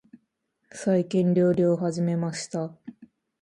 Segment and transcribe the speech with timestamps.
[0.71, 2.73] 最近、料理を始めました。